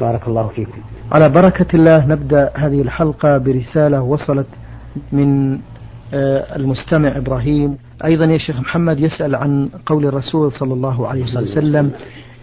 [0.00, 0.80] بارك الله فيكم.
[1.12, 4.46] على بركة الله نبدأ هذه الحلقة برسالة وصلت
[5.12, 5.58] من
[6.14, 7.78] آه، المستمع إبراهيم.
[8.04, 11.90] أيضا يا شيخ محمد يسأل عن قول الرسول صلى الله عليه وسلم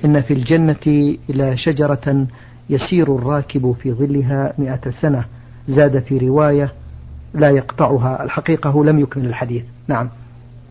[0.05, 2.27] إن في الجنة إلى شجرة
[2.69, 5.25] يسير الراكب في ظلها مئة سنة.
[5.69, 6.71] زاد في رواية
[7.33, 8.23] لا يقطعها.
[8.23, 9.63] الحقيقة هو لم يكمل الحديث.
[9.87, 10.09] نعم.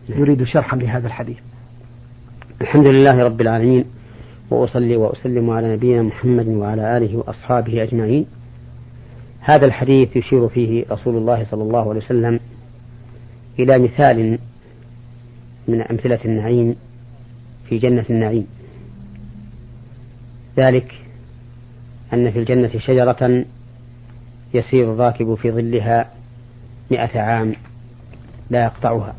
[0.09, 1.37] يريد شرحا لهذا الحديث.
[2.61, 3.85] الحمد لله رب العالمين.
[4.49, 8.25] وأصلي وأسلم على نبينا محمد وعلى آله وأصحابه أجمعين.
[9.39, 12.39] هذا الحديث يشير فيه رسول الله صلى الله عليه وسلم
[13.59, 14.39] إلى مثال
[15.67, 16.75] من أمثلة النعيم
[17.69, 18.47] في جنة النعيم.
[20.57, 20.93] ذلك
[22.13, 23.45] أن في الجنة شجرة
[24.53, 26.11] يسير الراكب في ظلها
[26.91, 27.53] مئة عام
[28.49, 29.15] لا يقطعها.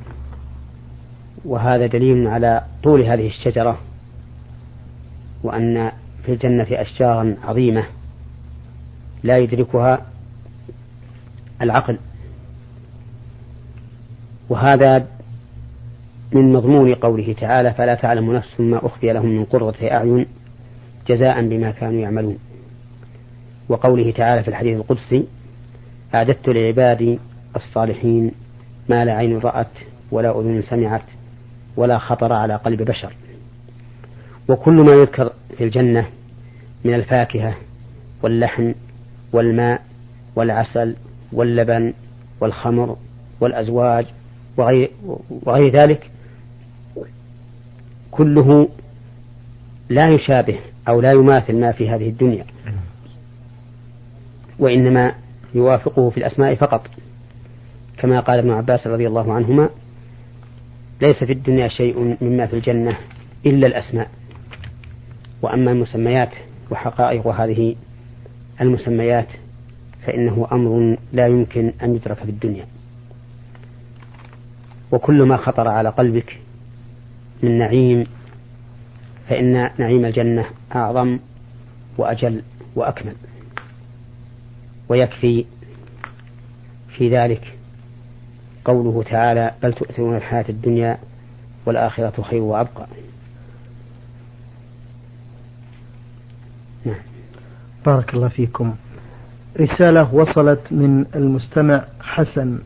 [1.45, 3.79] وهذا دليل على طول هذه الشجرة
[5.47, 5.93] وأن
[6.25, 7.85] في الجنة أشجارا عظيمة
[9.23, 10.07] لا يدركها
[11.63, 11.99] العقل.
[14.49, 15.07] وهذا
[16.33, 20.27] من مضمون قوله تعالى فلا تعلم نفس ما أخفي لهم من قرة أعين
[21.09, 22.39] جزاء بما كانوا يعملون.
[23.69, 25.27] وقوله تعالى في الحديث القدسي
[26.15, 27.19] أعددت لعبادي
[27.57, 28.33] الصالحين
[28.89, 29.67] ما لا عين رأت
[30.11, 31.03] ولا أذن سمعت
[31.77, 33.13] ولا خطر على قلب بشر.
[34.49, 36.07] وكل ما يذكر في الجنة
[36.85, 37.57] من الفاكهة
[38.23, 38.73] واللحم
[39.33, 39.83] والماء
[40.37, 40.97] والعسل
[41.33, 41.93] واللبن
[42.41, 42.97] والخمر
[43.41, 44.07] والأزواج
[44.57, 44.91] وغير,
[45.31, 46.11] وغير ذلك
[48.11, 48.69] كله
[49.89, 50.59] لا يشابه
[50.89, 52.45] أو لا يماثل ما في هذه الدنيا.
[54.59, 55.15] وإنما
[55.55, 56.87] يوافقه في الأسماء فقط.
[57.99, 59.71] كما قال ابن عباس رضي الله عنهما
[61.03, 62.99] ليس في الدنيا شيء مما في الجنة
[63.47, 64.11] إلا الأسماء.
[65.43, 66.31] وأما المسميات
[66.71, 67.77] وحقائق هذه
[68.61, 69.29] المسميات
[70.07, 72.67] فإنه أمر لا يمكن أن يدرك في الدنيا.
[74.93, 76.39] وكل ما خطر على قلبك
[77.43, 78.07] من نعيم
[79.29, 80.45] فإن نعيم الجنة
[80.75, 81.19] أعظم
[81.99, 82.43] وأجل
[82.75, 83.15] وأكمل.
[84.89, 85.45] ويكفي
[86.89, 87.53] في ذلك
[88.65, 90.99] قوله تعالى بل تؤثرون الحياة الدنيا
[91.67, 92.87] والآخرة خير وأبقى.
[96.87, 96.97] نعم.
[97.87, 98.75] بارك الله فيكم.
[99.61, 102.59] رسالة وصلت من المستمع حسن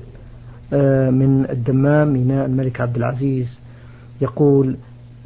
[0.73, 3.59] آه، من الدمام ميناء الملك عبد العزيز.
[4.21, 4.77] يقول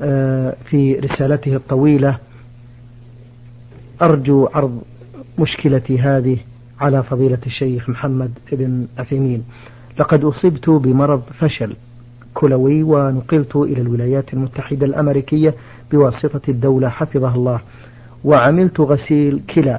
[0.00, 2.18] آه، في رسالته الطويلة
[4.02, 4.82] أرجو عرض
[5.38, 6.38] مشكلتي هذه
[6.80, 9.44] على فضيلة الشيخ محمد بن عثيمين.
[10.00, 11.76] لقد أصبت بمرض فشل
[12.34, 15.54] كلوي ونقلت إلى الولايات المتحدة الأمريكية
[15.92, 17.60] بواسطة الدولة حفظها الله.
[18.24, 19.78] وعملت غسيل كلى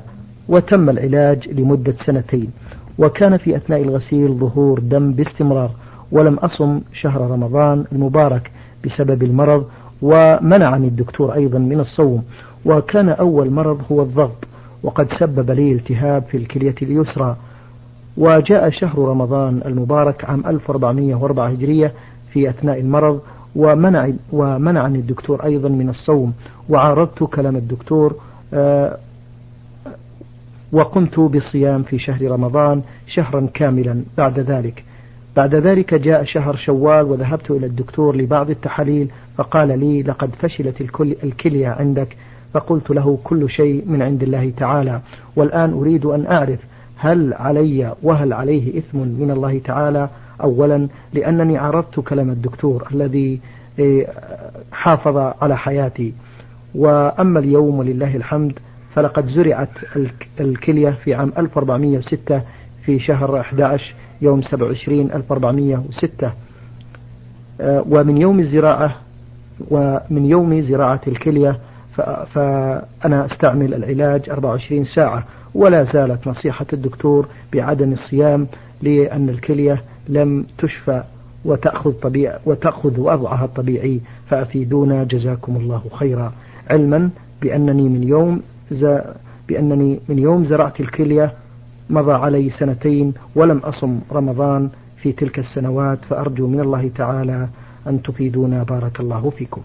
[0.50, 2.52] وتم العلاج لمدة سنتين.
[2.98, 5.72] وكان في أثناء الغسيل ظهور دم باستمرار
[6.12, 8.52] ولم أصم شهر رمضان المبارك
[8.86, 9.66] بسبب المرض
[10.02, 12.24] ومنعني الدكتور أيضا من الصوم.
[12.66, 14.46] وكان أول مرض هو الضغط
[14.84, 17.36] وقد سبب لي التهاب في الكلية اليسرى.
[18.18, 21.94] وجاء شهر رمضان المبارك عام 1404 هجرية
[22.34, 23.22] في أثناء المرض
[23.56, 26.34] ومنع ومنعني الدكتور أيضا من الصوم.
[26.70, 28.16] وعارضت كلام الدكتور
[30.72, 34.84] وقمت بالصيام في شهر رمضان شهرا كاملا بعد ذلك.
[35.36, 40.82] بعد ذلك جاء شهر شوال وذهبت إلى الدكتور لبعض التحاليل فقال لي لقد فشلت
[41.24, 42.18] الكلية عندك.
[42.54, 45.02] فقلت له كل شيء من عند الله تعالى
[45.36, 46.60] والآن أريد أن أعرف
[46.98, 50.10] هل علي وهل عليه إثم من الله تعالى؟
[50.44, 53.40] أولا لأنني عرضت كلام الدكتور الذي
[53.80, 54.08] إيه،
[54.72, 56.14] حافظ على حياتي.
[56.76, 58.60] وأما اليوم ولله الحمد
[58.96, 59.70] فلقد زرعت
[60.40, 62.42] الكلية في عام 1406
[62.86, 66.32] في شهر 11 يوم 27 1406
[67.62, 68.96] آه، ومن يوم الزراعة
[69.72, 71.60] ومن يوم زراعة الكلية
[72.34, 75.24] فأنا أستعمل العلاج 24 ساعة.
[75.54, 78.48] ولا زالت نصيحة الدكتور بعدم الصيام
[78.82, 81.04] لأن الكلية لم تشفى
[81.46, 86.34] وتأخذ طبيعة وتأخذ وضعها الطبيعي فأفيدونا جزاكم الله خيرا.
[86.70, 87.10] علما
[87.42, 88.42] بأنني من يوم
[89.48, 91.34] بأنني من يوم زرعت الكلية
[91.90, 94.70] مضى علي سنتين ولم أصم رمضان
[95.02, 97.48] في تلك السنوات فأرجو من الله تعالى
[97.88, 98.64] أن تفيدونا.
[98.64, 99.62] بارك الله فيكم.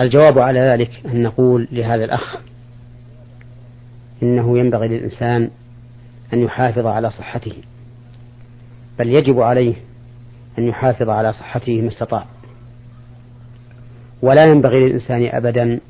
[0.00, 2.36] الجواب على ذلك أن نقول لهذا الأخ
[4.22, 5.50] إنه ينبغي للإنسان
[6.32, 7.52] أن يحافظ على صحته
[8.98, 9.74] بل يجب عليه
[10.58, 12.24] أن يحافظ على صحته ما استطاع.
[14.22, 15.80] ولا ينبغي للإنسان أبدا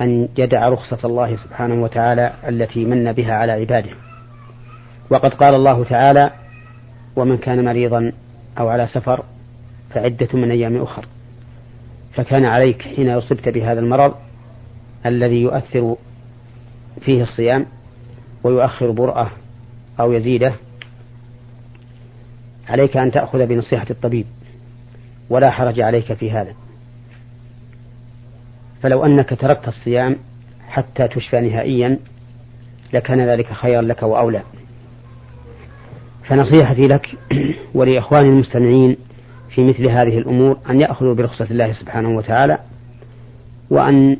[0.00, 3.90] أن يدع رخصة الله سبحانه وتعالى التي من بها على عباده.
[5.10, 6.30] وقد قال الله تعالى
[7.16, 8.12] ومن كان مريضا
[8.58, 9.24] أو على سفر
[9.94, 11.06] فعدة من أيام أخر.
[12.14, 14.14] فكان عليك حين أصبت بهذا المرض
[15.06, 15.96] الذي يؤثر
[17.00, 17.66] فيه الصيام
[18.44, 19.30] ويؤخر برأة
[20.00, 20.54] أو يزيده
[22.68, 24.26] عليك أن تأخذ بنصيحة الطبيب
[25.30, 26.54] ولا حرج عليك في هذا.
[28.82, 30.16] فلو أنك تركت الصيام
[30.68, 31.98] حتى تشفى نهائيا
[32.92, 34.42] لكان ذلك خيرا لك وأولى.
[36.28, 37.06] فنصيحتي لك
[37.74, 38.96] ولإخواني المستمعين
[39.54, 42.58] في مثل هذه الأمور أن يأخذوا برخصة الله سبحانه وتعالى
[43.70, 44.16] وأن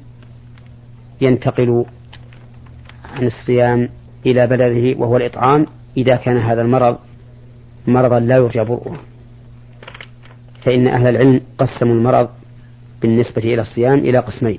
[1.21, 1.85] ينتقلوا
[3.15, 3.88] عن الصيام
[4.27, 5.67] إلى بلده وهو الإطعام
[5.97, 6.99] إذا كان هذا المرض
[7.87, 8.96] مرضا لا يرجى برؤه.
[10.64, 12.29] فإن أهل العلم قسموا المرض
[13.02, 14.58] بالنسبة إلى الصيام إلى قسمين.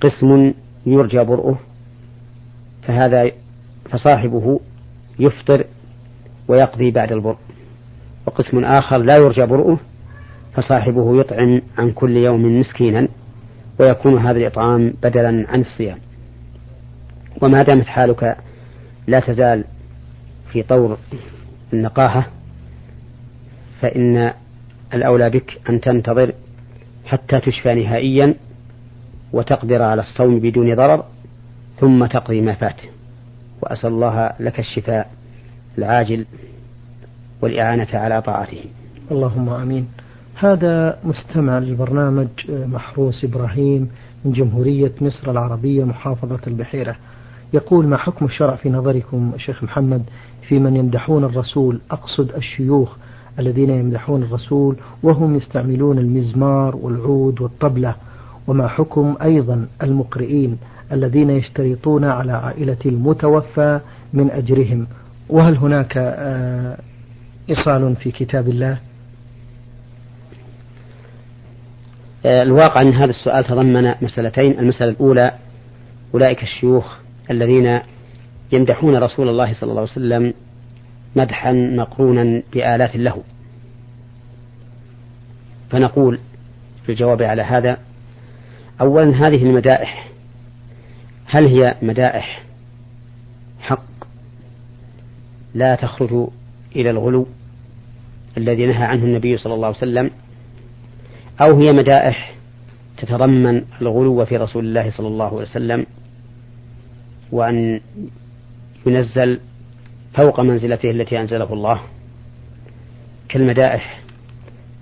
[0.00, 0.52] قسم
[0.86, 1.58] يرجى برؤه
[2.82, 3.30] فهذا
[3.90, 4.60] فصاحبه
[5.18, 5.64] يفطر
[6.48, 7.36] ويقضي بعد البرء
[8.26, 9.78] وقسم آخر لا يرجى برؤه
[10.54, 13.08] فصاحبه يطعم عن كل يوم مسكينا
[13.80, 15.98] ويكون هذا الإطعام بدلا عن الصيام.
[17.42, 18.36] وما دامت حالك
[19.06, 19.64] لا تزال
[20.52, 20.98] في طور
[21.72, 22.26] النقاهة
[23.80, 24.32] فإن
[24.94, 26.32] الأولى بك أن تنتظر
[27.06, 28.34] حتى تشفى نهائيا
[29.32, 31.04] وتقدر على الصوم بدون ضرر
[31.80, 32.80] ثم تقضي ما فات.
[33.62, 35.10] وأسأل الله لك الشفاء
[35.78, 36.26] العاجل
[37.42, 38.64] والإعانة على طاعته.
[39.10, 39.88] اللهم آمين.
[40.34, 43.90] هذا مستمع للبرنامج محروس إبراهيم
[44.24, 46.96] من جمهورية مصر العربية محافظة البحيرة.
[47.52, 50.02] يقول ما حكم الشرع في نظركم شيخ محمد
[50.48, 52.96] في من يمدحون الرسول؟ أقصد الشيوخ
[53.38, 57.94] الذين يمدحون الرسول وهم يستعملون المزمار والعود والطبلة.
[58.46, 60.58] وما حكم أيضا المقرئين
[60.92, 63.80] الذين يشترطون على عائلة المتوفى
[64.12, 64.86] من أجرهم؟
[65.28, 66.78] وهل هناك آه،
[67.50, 68.78] إصال في كتاب الله؟
[72.26, 74.58] آه، الواقع أن هذا السؤال تضمن مسألتين.
[74.58, 75.32] المسألة الأولى
[76.14, 76.98] أولئك الشيوخ
[77.30, 77.80] الذين
[78.52, 80.34] يمدحون رسول الله صلى الله عليه وسلم
[81.16, 83.22] مدحا مقرونا بآلات له.
[85.70, 86.18] فنقول
[86.86, 87.78] في الجواب على هذا
[88.80, 90.08] أولا هذه المدائح
[91.26, 92.42] هل هي مدائح
[93.60, 93.84] حق؟
[95.54, 96.28] لا تخرج
[96.76, 97.26] إلى الغلو
[98.36, 100.10] الذي نهى عنه النبي صلى الله عليه وسلم
[101.40, 102.34] أو هي مدائح
[102.96, 105.86] تتضمن الغلو في رسول الله صلى الله عليه وسلم.
[107.32, 107.80] وأن
[108.86, 109.40] ينزل
[110.14, 111.80] فوق منزلته التي أنزله الله
[113.28, 114.00] كالمدائح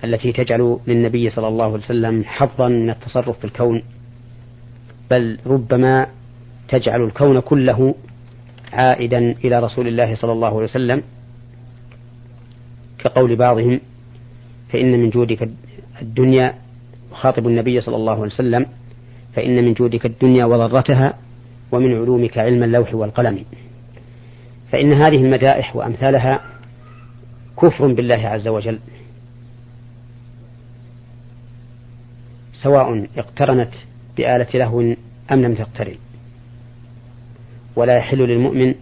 [0.05, 3.83] التي تجعل للنبي صلى الله عليه وسلم حظا من التصرف في الكون
[5.11, 6.07] بل ربما
[6.69, 7.95] تجعل الكون كله
[8.73, 11.03] عائدا إلى رسول الله صلى الله عليه وسلم
[12.99, 13.81] كقول بعضهم
[14.73, 15.49] فإن من جودك
[16.03, 16.55] الدنيا
[17.13, 18.67] خاطب النبي صلى الله عليه وسلم
[19.35, 21.15] فإن من جودك الدنيا وضرتها
[21.73, 23.45] ومن علومك علم اللوح والقلم.
[24.73, 26.41] فإن هذه المدائح وأمثالها
[27.63, 28.79] كفر بالله عز وجل.
[32.53, 33.73] سواء اقترنت
[34.17, 34.81] بآلة لهو
[35.33, 35.97] أم لم تقترن.
[37.77, 38.75] ولا يحل للمؤمن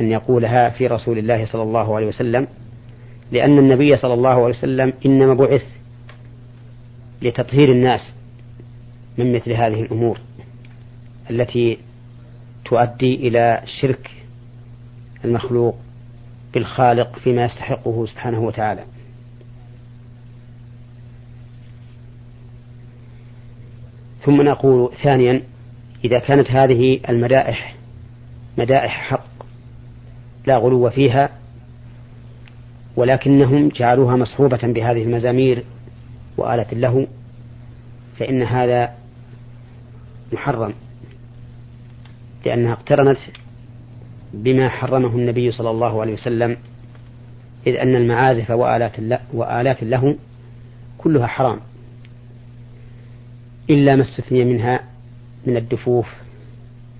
[0.00, 2.46] أن يقولها في رسول الله صلى الله عليه وسلم
[3.32, 5.64] لأن النبي صلى الله عليه وسلم إنما بعث
[7.22, 8.12] لتطهير الناس
[9.18, 10.18] من مثل هذه الأمور.
[11.30, 11.78] التي
[12.64, 14.10] تؤدي إلى شرك
[15.24, 15.76] المخلوق
[16.54, 18.84] بالخالق فيما يستحقه سبحانه وتعالى.
[24.22, 25.42] ثم نقول ثانيا
[26.04, 27.74] إذا كانت هذه المدائح
[28.58, 29.28] مدائح حق
[30.46, 31.28] لا غلو فيها
[32.96, 35.64] ولكنهم جعلوها مصحوبة بهذه المزامير
[36.36, 37.06] وآلة له
[38.18, 38.94] فإن هذا
[40.32, 40.74] محرم.
[42.46, 43.18] لأنها اقترنت
[44.34, 46.56] بما حرمه النبي صلى الله عليه وسلم
[47.66, 48.92] إذ أن المعازف وآلات
[49.32, 50.16] وآلات له
[50.98, 51.60] كلها حرام
[53.70, 54.80] إلا ما استثني منها
[55.46, 56.06] من الدفوف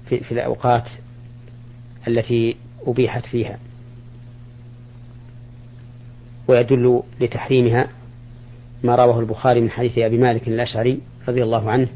[0.08, 0.88] في, في الأوقات
[2.08, 3.58] التي أبيحت فيها
[6.48, 7.88] ويدل لتحريمها
[8.84, 11.88] ما رواه البخاري من حديث أبي مالك الأشعري رضي الله عنه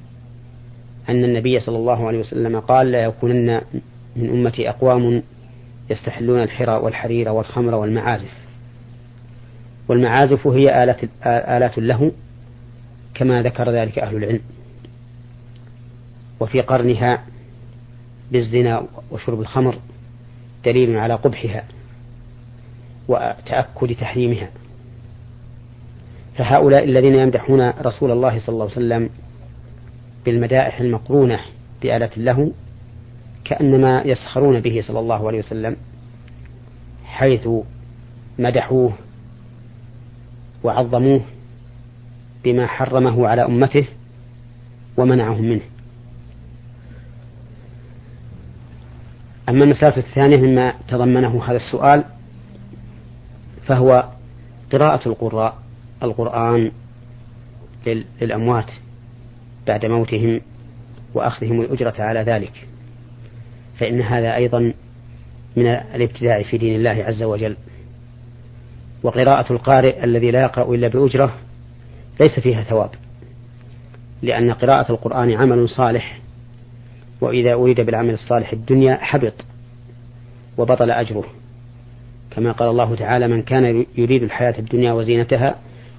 [1.09, 3.61] أن النبي صلى الله عليه وسلم قال لا يكونن
[4.17, 5.23] من أمتي أقوام
[5.91, 8.33] يستحلون الحرى والحرير والخمر والمعازف.
[9.89, 12.13] والمعازف هي آلات, آلات له
[13.15, 14.41] كما ذكر ذلك أهل العلم.
[16.41, 17.25] وفي قرنها
[18.33, 19.79] بالزنا وشرب الخمر
[20.65, 21.65] دليل على قبحها
[23.09, 24.51] وتأكد تحريمها.
[26.37, 29.11] فهؤلاء الذين يمدحون رسول الله صلى الله عليه وسلم
[30.25, 31.41] بالمدائح المقرونة
[31.83, 32.53] بآلة له
[33.45, 35.77] كأنما يسخرون به صلى الله عليه وسلم
[37.05, 37.49] حيث
[38.39, 38.93] مدحوه
[40.65, 41.21] وعظموه
[42.45, 43.87] بما حرمه على أمته
[44.97, 45.63] ومنعهم منه.
[49.49, 52.05] أما المسألة الثانية مما تضمنه هذا السؤال
[53.67, 54.09] فهو
[54.73, 55.59] قراءة القراء
[56.03, 56.71] القرآن
[58.21, 58.71] للأموات.
[59.67, 60.41] بعد موتهم
[61.15, 62.67] وأخذهم الأجرة على ذلك.
[63.79, 64.73] فإن هذا أيضا
[65.57, 67.57] من الابتداع في دين الله عز وجل.
[69.03, 71.35] وقراءة القارئ الذي لا يقرأ إلا بأجرة
[72.21, 72.91] ليس فيها ثواب
[74.23, 76.19] لأن قراءة القرآن عمل صالح
[77.21, 79.35] وإذا أريد بالعمل الصالح الدنيا حبط
[80.59, 81.25] وبطل أجره.
[82.31, 85.57] كما قال الله تعالى من كان يريد الحياة الدنيا وزينتها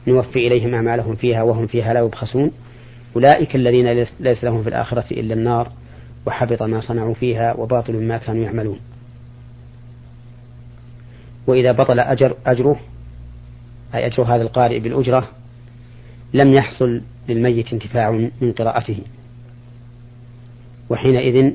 [0.07, 2.51] نوفي إليهم أعمالهم فيها وهم فيها لا يبخسون
[3.15, 5.71] أولئك الذين ليس لهم في الآخرة إلا النار
[6.25, 8.79] وحبط ما صنعوا فيها وباطل ما كانوا يعملون.
[11.47, 12.79] وإذا بطل أجر أجره
[13.95, 15.29] أي أجر هذا القارئ بالأجرة
[16.33, 18.99] لم يحصل للميت انتفاع من قراءته.
[20.89, 21.53] وحينئذ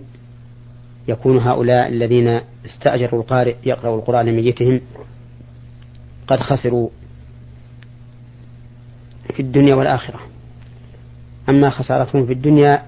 [1.08, 4.80] يكون هؤلاء الذين استأجروا القارئ يقرأ القرآن لميتهم
[6.26, 6.88] قد خسروا
[9.34, 10.20] في الدنيا والآخرة.
[11.48, 12.82] أما خسارتهم في الدنيا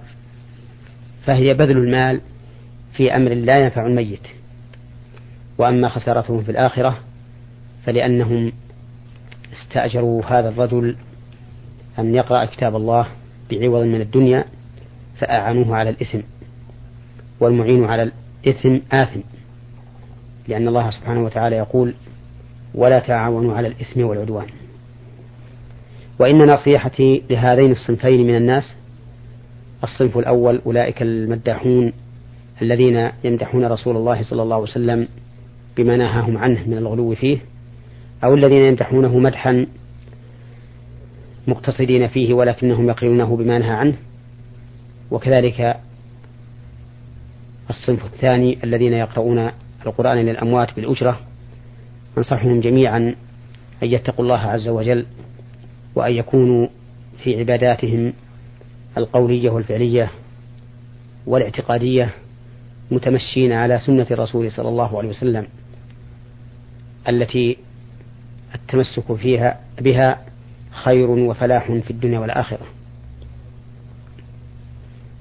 [1.26, 2.20] فهي بذل المال
[2.92, 4.26] في أمر لا ينفع الميت.
[5.58, 6.98] وأما خسارتهم في الآخرة
[7.86, 8.52] فلأنهم
[9.52, 10.96] استأجروا هذا الرجل
[11.98, 13.06] أن يقرأ كتاب الله
[13.50, 14.44] بعوض من الدنيا
[15.18, 16.18] فأعانوه على الإثم
[17.40, 18.10] والمعين على
[18.46, 19.20] الإثم آثم
[20.48, 21.94] لأن الله سبحانه وتعالى يقول
[22.74, 24.46] ولا تعاونوا على الإثم والعدوان.
[26.20, 28.64] وإن نصيحتي لهذين الصنفين من الناس
[29.84, 31.92] الصنف الأول أولئك المداحون
[32.62, 35.08] الذين يمدحون رسول الله صلى الله عليه وسلم
[35.76, 37.38] بما نهاهم عنه من الغلو فيه
[38.24, 39.66] أو الذين يمدحونه مدحا
[41.46, 43.94] مقتصدين فيه ولكنهم يقرونه بما نهى عنه
[45.10, 45.76] وكذلك
[47.70, 49.50] الصنف الثاني الذين يقرؤون
[49.86, 51.20] القرآن للأموات بالأجرة
[52.18, 53.14] أنصحهم جميعا
[53.82, 55.06] أن يتقوا الله عز وجل
[55.94, 56.66] وأن يكونوا
[57.24, 58.12] في عباداتهم
[58.96, 60.10] القولية والفعلية
[61.26, 62.14] والاعتقادية
[62.90, 65.46] متمشين على سنة الرسول صلى الله عليه وسلم
[67.08, 67.56] التي
[68.54, 70.18] التمسك فيها بها
[70.70, 72.66] خير وفلاح في الدنيا والآخرة.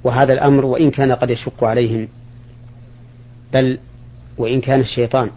[0.03, 2.07] وهذا الأمر وإن كان قد يشق عليهم
[3.53, 3.79] بل
[4.37, 5.31] وإن كان الشيطان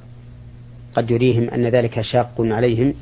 [0.94, 2.94] قد يريهم أن ذلك شاق عليهم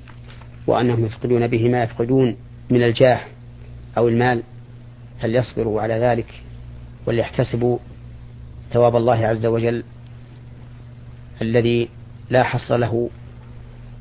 [0.67, 2.37] وأنهم يفقدون به ما يفقدون
[2.71, 3.21] من الجاه
[3.99, 4.43] أو المال
[5.21, 6.43] فليصبروا على ذلك
[7.07, 7.79] وليحتسبوا
[8.73, 9.85] ثواب الله عز وجل
[11.43, 11.88] الذي
[12.31, 13.11] لا حصر له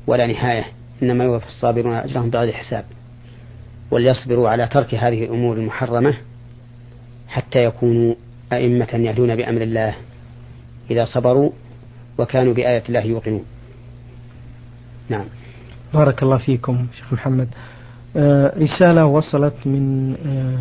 [0.06, 0.64] ولا نهاية.
[1.02, 2.84] إنما يوفى الصابرون أجرهم بغير حساب.
[3.90, 6.14] وليصبروا على ترك هذه الأمور المحرمة
[7.28, 8.14] حتى يكونوا
[8.52, 9.94] أئمة يهدون بأمر الله.
[10.90, 11.50] إذا صبروا
[12.18, 13.44] وكانوا بآية الله يوقنون.
[15.08, 15.24] نعم.
[15.94, 17.48] بارك الله فيكم شيخ محمد.
[18.16, 20.58] آه رسالة وصلت من آه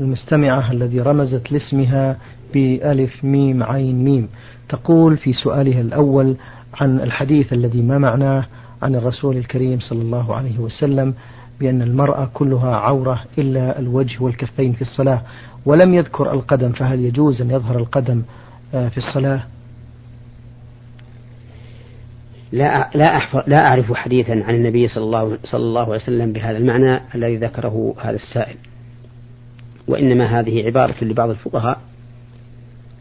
[0.00, 2.16] المستمعة الذي رمزت لاسمها
[2.54, 4.28] بألف ميم عين ميم.
[4.68, 6.36] تقول في سؤالها الأول
[6.74, 8.44] عن الحديث الذي ما معناه
[8.82, 11.14] عن الرسول الكريم صلى الله عليه وسلم
[11.60, 15.22] بأن المرأة كلها عورة إلا الوجه والكفين في الصلاة
[15.66, 18.22] ولم يذكر القدم فهل يجوز أن يظهر القدم
[18.74, 19.40] آه، في الصلاة؟
[22.52, 27.00] لا لا لا أعرف حديثا عن النبي صلى الله صلى الله عليه وسلم بهذا المعنى
[27.14, 28.56] الذي ذكره هذا السائل.
[29.88, 31.80] وإنما هذه عبارة لبعض الفقهاء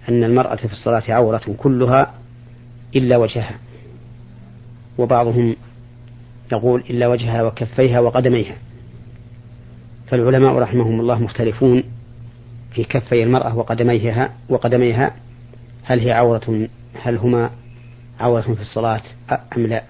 [0.09, 2.13] أن المرأة في الصلاة عورة كلها
[2.95, 3.59] إلا وجهها.
[4.97, 5.55] وبعضهم
[6.51, 8.55] يقول إلا وجهها وكفيها وقدميها.
[10.07, 11.83] فالعلماء رحمهم الله مختلفون
[12.71, 15.11] في كفي المرأة وقدميها وقدميها.
[15.83, 16.67] هل هي عورة؟
[17.01, 17.49] هل هما
[18.19, 19.01] عورة في الصلاة
[19.57, 19.83] أم لا؟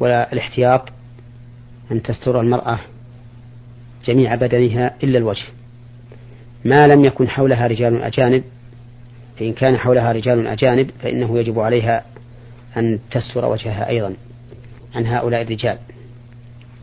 [0.00, 0.88] والاحتياط
[1.92, 2.78] أن تستر المرأة
[4.06, 5.44] جميع بدنها إلا الوجه.
[6.64, 8.44] ما لم يكن حولها رجال أجانب
[9.38, 12.04] فإن كان حولها رجال أجانب فإنه يجب عليها
[12.76, 14.14] أن تستر وجهها أيضا
[14.94, 15.78] عن هؤلاء الرجال.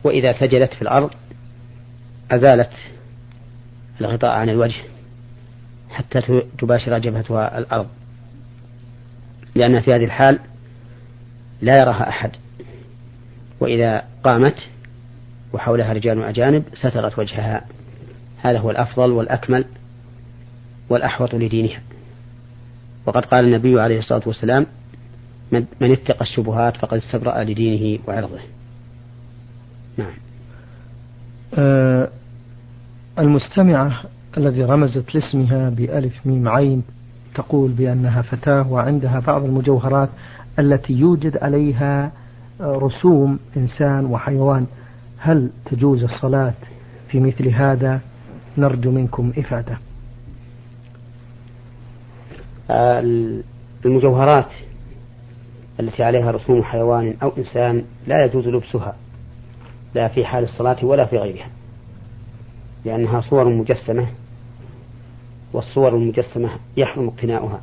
[0.04, 1.10] وإذا سجدت في الأرض
[2.30, 2.70] أزالت
[4.00, 4.82] الغطاء عن الوجه
[5.90, 7.88] حتى تباشر جبهتها الأرض.
[9.58, 10.38] لأن في هذه الحال
[11.62, 12.30] لا يراها أحد.
[13.60, 14.68] وإذا قامت
[15.52, 17.64] وحولها رجال أجانب سترت وجهها.
[18.42, 19.64] هذا هو الأفضل والأكمل
[20.88, 21.80] والأحوط لدينها.
[23.06, 24.66] وقد قال النبي عليه الصلاة والسلام
[25.52, 28.38] من اتقى الشبهات فقد استبرأ لدينه وعرضه.
[29.96, 30.14] نعم.
[31.54, 32.08] آه
[33.18, 34.02] المستمعة
[34.36, 36.82] الذي رمزت لاسمها بألف ميم عين
[37.38, 40.08] تقول بأنها فتاة وعندها بعض المجوهرات
[40.58, 42.12] التي يوجد عليها
[42.60, 44.66] رسوم إنسان وحيوان.
[45.18, 46.54] هل تجوز الصلاة
[47.08, 48.00] في مثل هذا؟
[48.58, 49.78] نرجو منكم إفادة.
[53.84, 54.48] المجوهرات
[55.80, 58.96] التي عليها رسوم حيوان أو إنسان لا يجوز لبسها
[59.94, 61.48] لا في حال الصلاة ولا في غيرها
[62.84, 64.06] لأنها صور مجسمة
[65.52, 67.60] والصور المجسمة يحرم اقتناؤها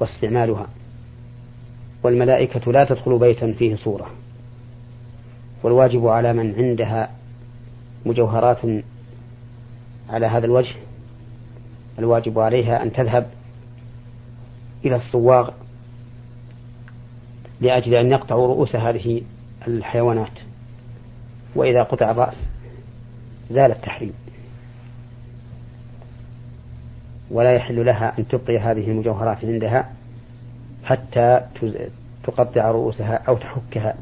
[0.00, 0.66] واستعمالها
[2.02, 4.10] والملائكة لا تدخل بيتا فيه صورة
[5.62, 7.10] والواجب على من عندها
[8.06, 8.58] مجوهرات
[10.10, 10.74] على هذا الوجه
[11.98, 13.30] الواجب عليها أن تذهب
[14.84, 15.50] إلى الصواغ
[17.60, 19.22] لأجل أن يقطعوا رؤوس هذه
[19.68, 20.32] الحيوانات
[21.54, 22.36] وإذا قطع الرأس
[23.50, 24.12] زال التحريم.
[27.30, 29.90] ولا يحل لها أن تبقي هذه المجوهرات عندها
[30.84, 31.40] حتى
[32.24, 33.94] تقطع رؤوسها أو تحكها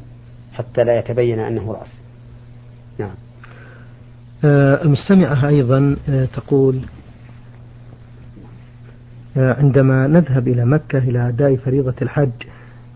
[0.53, 1.89] حتى لا يتبين أنه رأس.
[2.99, 3.15] نعم.
[4.45, 6.81] آه المستمعة أيضا آه تقول
[9.37, 12.31] آه عندما نذهب إلى مكة إلى أداء فريضة الحج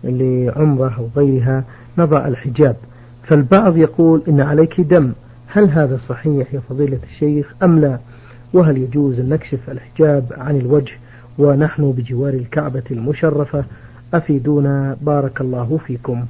[0.04, 1.64] لعمرة أو غيرها
[1.98, 2.76] نضع الحجاب.
[3.22, 5.12] فالبعض يقول إن عليك دم.
[5.46, 7.98] هل هذا صحيح يا فضيلة الشيخ أم لا؟
[8.56, 10.92] وهل يجوز أن نكشف الحجاب عن الوجه
[11.38, 13.64] ونحن بجوار الكعبة المشرفة؟
[14.14, 14.96] أفيدونا.
[15.00, 16.26] بارك الله فيكم.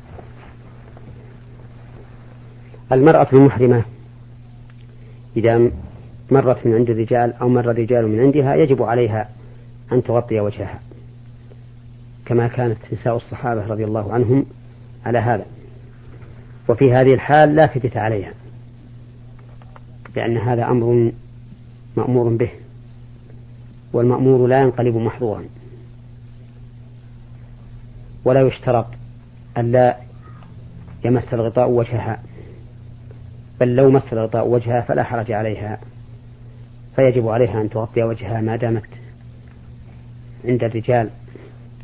[2.92, 3.84] المرأة المحرمة
[5.36, 5.70] إذا
[6.30, 9.28] مرت من عند الرجال أو مر الرجال من عندها يجب عليها
[9.92, 10.80] أن تغطي وجهها
[12.24, 14.46] كما كانت نساء الصحابة رضي الله عنهم
[15.06, 15.46] على هذا.
[16.68, 18.32] وفي هذه الحال لا فتة عليها
[20.16, 21.12] لأن هذا أمر
[21.96, 22.50] مأمور به
[23.92, 25.44] والمأمور لا ينقلب محظورا.
[28.24, 28.86] ولا يشترط
[29.58, 29.96] أن لا
[31.04, 32.22] يمس الغطاء وجهها
[33.60, 35.78] بل لو مس الغطاء وجهها فلا حرج عليها.
[36.96, 38.88] فيجب عليها أن تغطي وجهها ما دامت
[40.44, 41.10] عند الرجال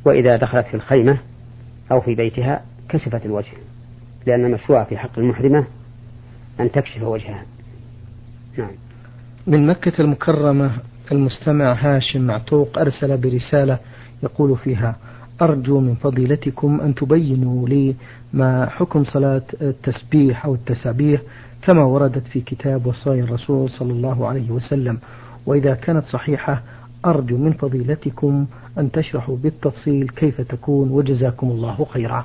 [0.05, 1.19] وإذا دخلت في الخيمة
[1.91, 3.53] أو في بيتها كشفت الوجه
[4.27, 5.65] لأن المشروع في حق المحرمة
[6.61, 7.45] أن تكشف وجهها.
[8.59, 8.71] نعم.
[9.47, 10.71] من مكة المكرمة
[11.13, 13.79] المستمع هاشم معتوق أرسل برسالة
[14.23, 14.97] يقول فيها
[15.43, 17.95] أرجو من فضيلتكم أن تبينوا لي
[18.33, 21.21] ما حكم صلاة التسبيح أو التسابيح
[21.63, 24.99] كما وردت في كتاب وصايا الرسول صلى الله عليه وسلم.
[25.47, 26.63] وإذا كانت صحيحة
[27.07, 28.47] أرجو من فضيلتكم
[28.79, 32.25] أن تشرحوا بالتفصيل كيف تكون وجزاكم الله خيرا.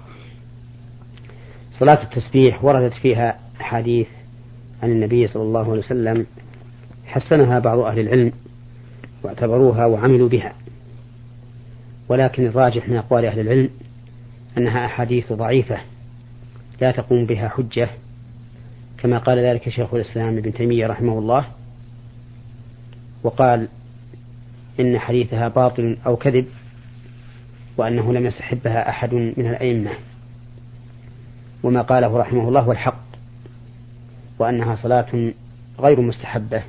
[1.79, 4.07] صلاة التسبيح وردت فيها أحاديث
[4.83, 6.25] عن النبي صلى الله عليه وسلم
[7.07, 8.31] حسنها بعض أهل العلم
[9.23, 10.53] واعتبروها وعملوا بها.
[12.09, 13.69] ولكن الراجح من أقوال أهل العلم
[14.57, 15.77] أنها أحاديث ضعيفة
[16.81, 17.89] لا تقوم بها حجة
[18.97, 21.45] كما قال ذلك شيخ الإسلام ابن تيمية رحمه الله
[23.23, 23.67] وقال
[24.79, 26.45] إن حديثها باطل أو كذب
[27.77, 29.91] وأنه لم يستحبها أحد من الأئمة.
[31.63, 33.03] وما قاله رحمه الله هو الحق
[34.39, 35.33] وأنها صلاة
[35.79, 36.63] غير مستحبة.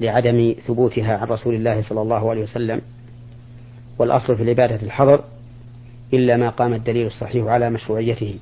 [0.00, 2.80] لعدم ثبوتها عن رسول الله صلى الله عليه وسلم
[3.98, 5.24] والأصل في العبادة الحظر
[6.14, 8.38] إلا ما قام الدليل الصحيح على مشروعيته.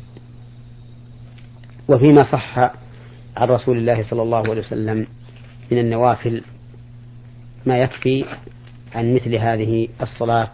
[1.88, 2.58] وفيما صح
[3.36, 5.06] عن رسول الله صلى الله عليه وسلم
[5.70, 6.42] من النوافل
[7.66, 8.24] ما يكفي
[8.94, 10.52] عن مثل هذه الصلاة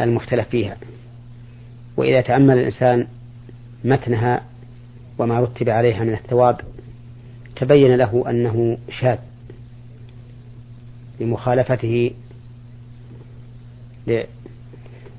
[0.00, 0.76] المختلف فيها.
[1.96, 3.06] وإذا تأمل الإنسان
[3.84, 4.42] متنها
[5.18, 6.60] وما رتب عليها من الثواب
[7.56, 9.18] تبين له أنه شاذ.
[11.22, 12.10] لمخالفته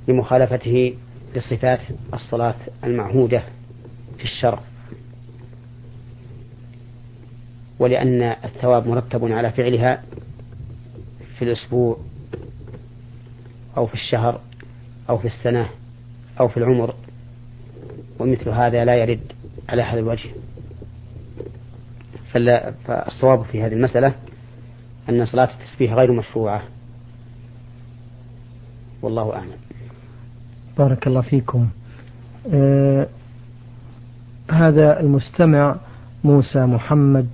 [0.08, 0.96] لمخالفته
[1.36, 1.80] لصفات
[2.14, 3.44] الصلاة المعهودة
[4.18, 4.60] في الشرع.
[7.80, 10.04] ولأن الثواب مرتب على فعلها
[11.38, 11.98] في الأسبوع
[13.78, 14.42] أو في الشهر
[15.10, 15.70] أو في السنة
[16.40, 16.96] أو في العمر
[18.20, 19.32] ومثل هذا لا يرد
[19.70, 20.30] على هذا الوجه.
[22.88, 24.14] فالصواب في هذه المسألة
[25.10, 26.62] أن صلاة التسبيح غير مشروعة.
[29.02, 29.58] والله أعلم.
[30.78, 31.68] بارك الله فيكم.
[32.54, 33.08] آه
[34.52, 35.76] هذا المستمع
[36.24, 37.28] موسى محمد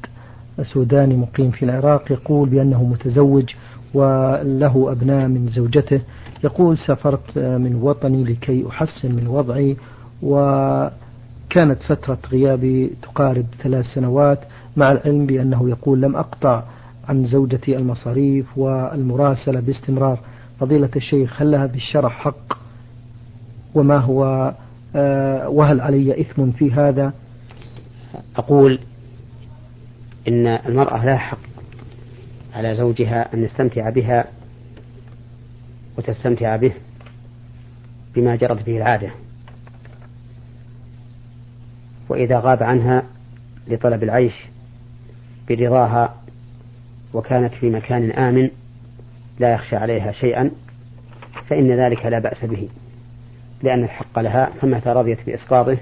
[0.63, 3.53] سوداني مقيم في العراق يقول بأنه متزوج
[3.93, 6.01] وله أبناء من زوجته.
[6.43, 9.77] يقول سافرت من وطني لكي أحسن من وضعي
[10.21, 14.39] وكانت فترة غيابي تقارب ثلاث سنوات
[14.77, 16.63] مع العلم بأنه يقول لم أقطع
[17.09, 20.19] عن زوجتي المصاريف والمراسلة باستمرار.
[20.59, 22.57] فضيلة الشيخ هل لها بالشرع حق؟
[23.75, 24.53] وما هو
[24.95, 27.13] آه، وهل علي إثم في هذا؟
[28.35, 28.79] أقول
[30.27, 31.37] إن المرأة لا حق
[32.55, 34.25] على زوجها أن يستمتع بها
[35.97, 36.71] وتستمتع به
[38.15, 39.11] بما جرت به العادة.
[42.09, 43.03] وإذا غاب عنها
[43.67, 44.33] لطلب العيش
[45.49, 46.15] برضاها
[47.13, 48.49] وكانت في مكان آمن
[49.39, 50.51] لا يخشى عليها شيئا
[51.47, 52.69] فإن ذلك لا بأس به
[53.63, 55.77] لأن الحق لها فمتى رضيت بإسقاطه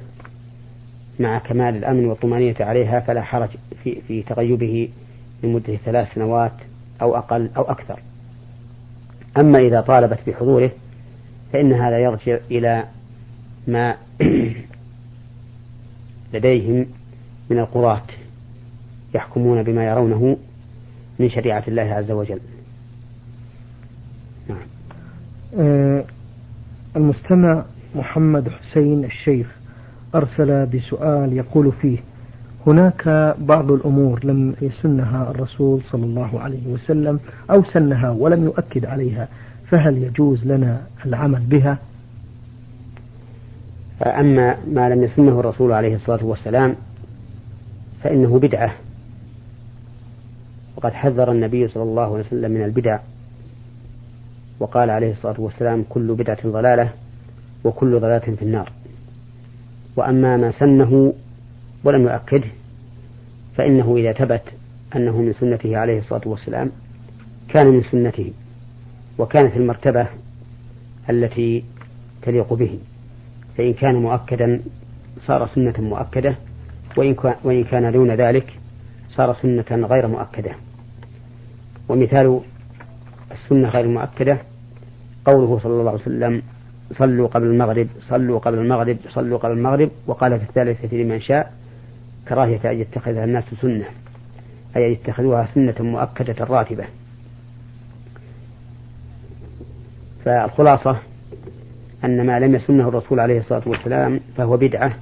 [1.19, 3.49] مع كمال الأمن والطمأنينة عليها فلا حرج
[3.83, 4.89] في, في تغيبه
[5.43, 6.53] لمدة ثلاث سنوات
[7.01, 7.99] أو أقل أو أكثر.
[9.37, 10.71] أما إذا طالبت بحضوره
[11.53, 12.83] فإن هذا يرجع إلى
[13.67, 13.97] ما
[16.33, 16.85] لديهم
[17.49, 18.01] من القضاة
[19.15, 20.37] يحكمون بما يرونه
[21.19, 22.39] من شريعة الله عز وجل.
[24.49, 24.57] نعم.
[25.59, 26.03] آه
[26.95, 27.63] المستمع
[27.95, 29.47] محمد حسين الشيخ
[30.15, 31.97] أرسل بسؤال يقول فيه
[32.67, 37.19] هناك بعض الأمور لم يسنها الرسول صلى الله عليه وسلم
[37.51, 39.27] أو سنها ولم يؤكد عليها
[39.69, 41.77] فهل يجوز لنا العمل بها؟
[44.05, 46.75] أما ما لم يسنه الرسول عليه الصلاة والسلام
[48.03, 48.73] فإنه بدعة.
[50.77, 52.99] وقد حذر النبي صلى الله عليه وسلم من البدع.
[54.59, 56.89] وقال عليه الصلاة والسلام كل بدعة ضلالة
[57.63, 58.71] وكل ضلالة في النار.
[59.95, 61.13] وأما ما سنه
[61.83, 62.47] ولم يؤكده
[63.55, 64.41] فإنه إذا ثبت
[64.95, 66.71] أنه من سنته عليه الصلاة والسلام
[67.49, 68.33] كان من سنته
[69.17, 70.07] وكانت المرتبة
[71.09, 71.63] التي
[72.21, 72.79] تليق به.
[73.57, 74.61] فإن كان مؤكدا
[75.19, 76.35] صار سنة مؤكدة
[77.43, 78.53] وإن كان دون ذلك
[79.09, 80.51] صار سنة غير مؤكدة.
[81.89, 82.39] ومثال
[83.31, 84.37] السنة غير المؤكدة
[85.25, 86.41] قوله صلى الله عليه وسلم
[86.91, 91.53] صلوا قبل المغرب صلوا قبل المغرب صلوا قبل المغرب وقال في الثالثة لمن شاء
[92.27, 93.85] كراهية أن يتخذها الناس سنة
[94.75, 96.85] أي أن يتخذوها سنة مؤكدة راتبة.
[100.25, 100.99] فالخلاصة
[102.05, 104.93] أن ما لم يسنه الرسول عليه الصلاة والسلام فهو بدعة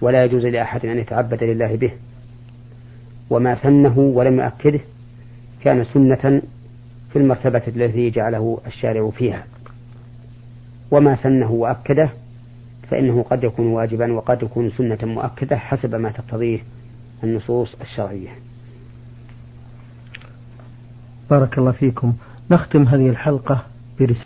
[0.00, 1.92] ولا يجوز لأحد أن يتعبد لله به
[3.30, 4.80] وما سنه ولم يؤكده
[5.64, 6.42] كان سنة
[7.12, 9.44] في المرتبة التي جعله الشارع فيها.
[10.90, 12.10] وما سنه وأكده
[12.90, 16.58] فإنه قد يكون واجبا وقد يكون سنة مؤكدة حسب ما تقتضيه
[17.24, 18.30] النصوص الشرعية.
[21.30, 22.12] بارك الله فيكم.
[22.50, 23.64] نختم هذه الحلقة
[24.00, 24.24] برسالة